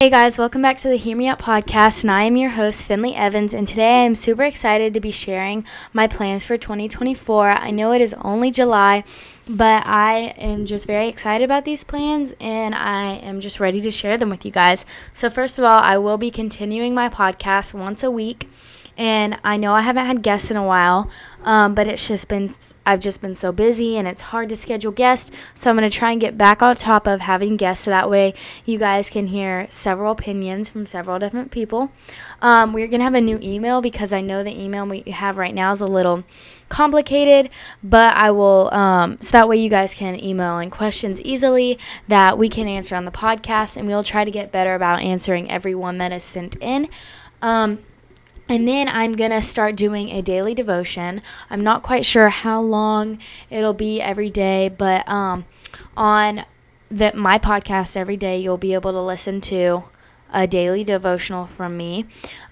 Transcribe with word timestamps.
Hey 0.00 0.10
guys, 0.10 0.38
welcome 0.38 0.62
back 0.62 0.76
to 0.76 0.88
the 0.88 0.94
Hear 0.94 1.16
Me 1.16 1.26
Out 1.26 1.40
podcast, 1.40 2.04
and 2.04 2.10
I 2.12 2.22
am 2.22 2.36
your 2.36 2.50
host, 2.50 2.86
Finley 2.86 3.16
Evans, 3.16 3.52
and 3.52 3.66
today 3.66 4.02
I 4.02 4.04
am 4.04 4.14
super 4.14 4.44
excited 4.44 4.94
to 4.94 5.00
be 5.00 5.10
sharing 5.10 5.64
my 5.92 6.06
plans 6.06 6.46
for 6.46 6.56
2024. 6.56 7.48
I 7.48 7.72
know 7.72 7.90
it 7.90 8.00
is 8.00 8.14
only 8.22 8.52
July, 8.52 9.02
but 9.50 9.84
I 9.84 10.34
am 10.38 10.66
just 10.66 10.86
very 10.86 11.08
excited 11.08 11.44
about 11.44 11.64
these 11.64 11.82
plans, 11.82 12.32
and 12.38 12.76
I 12.76 13.14
am 13.14 13.40
just 13.40 13.58
ready 13.58 13.80
to 13.80 13.90
share 13.90 14.16
them 14.16 14.30
with 14.30 14.44
you 14.44 14.52
guys. 14.52 14.86
So, 15.12 15.28
first 15.28 15.58
of 15.58 15.64
all, 15.64 15.80
I 15.80 15.98
will 15.98 16.16
be 16.16 16.30
continuing 16.30 16.94
my 16.94 17.08
podcast 17.08 17.74
once 17.74 18.04
a 18.04 18.10
week 18.12 18.48
and 18.98 19.38
I 19.44 19.56
know 19.56 19.74
I 19.74 19.82
haven't 19.82 20.06
had 20.06 20.22
guests 20.22 20.50
in 20.50 20.56
a 20.56 20.66
while, 20.66 21.08
um, 21.44 21.74
but 21.74 21.86
it's 21.86 22.08
just 22.08 22.28
been 22.28 22.50
I've 22.84 22.98
just 22.98 23.22
been 23.22 23.36
so 23.36 23.52
busy 23.52 23.96
and 23.96 24.08
it's 24.08 24.20
hard 24.20 24.48
to 24.48 24.56
schedule 24.56 24.90
guests. 24.90 25.30
So 25.54 25.70
I'm 25.70 25.76
gonna 25.76 25.88
try 25.88 26.10
and 26.10 26.20
get 26.20 26.36
back 26.36 26.60
on 26.62 26.74
top 26.74 27.06
of 27.06 27.20
having 27.20 27.56
guests, 27.56 27.84
so 27.84 27.92
that 27.92 28.10
way 28.10 28.34
you 28.66 28.76
guys 28.76 29.08
can 29.08 29.28
hear 29.28 29.66
several 29.70 30.12
opinions 30.12 30.68
from 30.68 30.84
several 30.84 31.20
different 31.20 31.52
people. 31.52 31.92
Um, 32.42 32.72
we're 32.72 32.88
gonna 32.88 33.04
have 33.04 33.14
a 33.14 33.20
new 33.20 33.38
email 33.40 33.80
because 33.80 34.12
I 34.12 34.20
know 34.20 34.42
the 34.42 34.60
email 34.60 34.84
we 34.84 35.00
have 35.02 35.38
right 35.38 35.54
now 35.54 35.70
is 35.70 35.80
a 35.80 35.86
little 35.86 36.24
complicated, 36.68 37.50
but 37.82 38.16
I 38.16 38.32
will 38.32 38.74
um, 38.74 39.18
so 39.20 39.30
that 39.32 39.48
way 39.48 39.58
you 39.58 39.70
guys 39.70 39.94
can 39.94 40.22
email 40.22 40.58
in 40.58 40.70
questions 40.70 41.22
easily 41.22 41.78
that 42.08 42.36
we 42.36 42.48
can 42.48 42.66
answer 42.66 42.96
on 42.96 43.04
the 43.04 43.12
podcast, 43.12 43.76
and 43.76 43.86
we'll 43.86 44.02
try 44.02 44.24
to 44.24 44.30
get 44.30 44.50
better 44.50 44.74
about 44.74 45.02
answering 45.02 45.48
every 45.48 45.74
one 45.76 45.98
that 45.98 46.10
is 46.10 46.24
sent 46.24 46.56
in. 46.56 46.88
And 48.48 48.66
then 48.66 48.88
I'm 48.88 49.14
going 49.14 49.30
to 49.30 49.42
start 49.42 49.76
doing 49.76 50.08
a 50.08 50.22
daily 50.22 50.54
devotion. 50.54 51.20
I'm 51.50 51.60
not 51.60 51.82
quite 51.82 52.06
sure 52.06 52.30
how 52.30 52.60
long 52.60 53.18
it'll 53.50 53.74
be 53.74 54.00
every 54.00 54.30
day, 54.30 54.68
but 54.68 55.06
um, 55.08 55.44
on 55.96 56.44
the, 56.90 57.12
my 57.14 57.38
podcast 57.38 57.96
every 57.96 58.16
day, 58.16 58.38
you'll 58.38 58.56
be 58.56 58.72
able 58.72 58.92
to 58.92 59.00
listen 59.00 59.40
to 59.42 59.84
a 60.32 60.46
daily 60.46 60.84
devotional 60.84 61.46
from 61.46 61.76
me. 61.76 62.06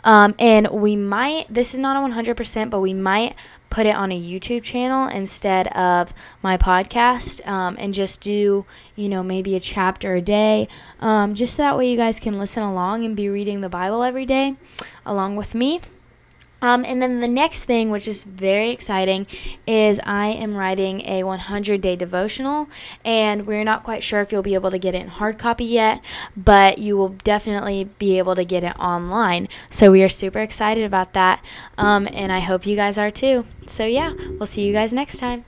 Um, 0.05 0.35
and 0.39 0.69
we 0.69 0.97
might, 0.97 1.47
this 1.53 1.75
is 1.75 1.81
not 1.81 1.97
a 1.97 2.15
100%, 2.15 2.71
but 2.71 2.81
we 2.81 2.95
might 2.95 3.35
put 3.71 3.87
it 3.87 3.95
on 3.95 4.13
a 4.13 4.21
YouTube 4.21 4.63
channel 4.63 5.09
instead 5.09 5.67
of 5.69 6.15
my 6.43 6.57
podcast 6.57 7.47
um, 7.47 7.77
and 7.79 7.93
just 7.93 8.21
do, 8.21 8.65
you 8.95 9.09
know, 9.09 9.23
maybe 9.23 9.57
a 9.57 9.61
chapter 9.61 10.15
a 10.15 10.21
day. 10.21 10.69
Um, 11.01 11.35
just 11.35 11.55
so 11.57 11.63
that 11.63 11.77
way 11.77 11.91
you 11.91 11.97
guys 11.97 12.21
can 12.21 12.39
listen 12.39 12.63
along 12.63 13.05
and 13.05 13.17
be 13.17 13.29
reading 13.29 13.61
the 13.61 13.69
Bible 13.69 14.03
every 14.03 14.25
day 14.25 14.55
along 15.05 15.37
with 15.37 15.55
me. 15.55 15.81
Um, 16.63 16.85
and 16.85 17.03
then 17.03 17.21
the 17.21 17.29
next 17.29 17.65
thing, 17.65 17.91
which 17.91 18.09
is 18.09 18.25
very 18.25 18.71
exciting, 18.71 19.27
is 19.67 20.01
I 20.05 20.29
am 20.29 20.57
writing 20.57 21.03
a 21.03 21.23
100 21.23 21.81
day 21.81 21.97
devotional, 21.97 22.69
and 23.05 23.47
we're 23.47 23.65
not 23.65 23.83
quite 23.83 24.03
sure 24.03 24.21
if 24.21 24.33
you'll 24.33 24.43
be 24.43 24.55
able 24.55 24.71
to 24.71 24.79
get 24.79 24.95
it 24.95 25.03
in 25.03 25.09
hard 25.09 25.39
copy 25.39 25.65
yet, 25.65 26.01
but 26.37 26.79
you 26.79 26.97
will 26.97 27.11
definitely 27.11 27.85
be 27.99 28.19
able 28.19 28.35
to 28.35 28.45
get 28.45 28.65
it 28.65 28.79
online. 28.79 29.49
So 29.71 29.91
we 29.91 30.03
are 30.03 30.09
super 30.09 30.41
excited 30.41 30.85
about 30.85 31.13
that, 31.13 31.45
um, 31.77 32.09
and 32.13 32.33
I 32.33 32.41
hope 32.41 32.67
you 32.67 32.77
guys 32.77 32.99
are 32.99 33.11
too. 33.11 33.45
So, 33.67 33.85
yeah, 33.85 34.15
we'll 34.15 34.47
see 34.47 34.67
you 34.67 34.73
guys 34.73 34.93
next 34.93 35.19
time. 35.19 35.45